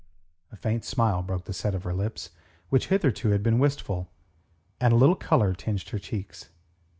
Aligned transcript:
A 0.51 0.55
faint 0.55 0.83
smile 0.83 1.21
broke 1.21 1.43
the 1.45 1.53
set 1.53 1.75
of 1.75 1.83
her 1.83 1.93
lips, 1.93 2.31
which 2.69 2.87
hitherto 2.87 3.29
had 3.29 3.43
been 3.43 3.59
wistful, 3.59 4.09
and 4.79 4.93
a 4.93 4.97
little 4.97 5.13
colour 5.15 5.53
tinged 5.53 5.89
her 5.89 5.99
cheeks. 5.99 6.49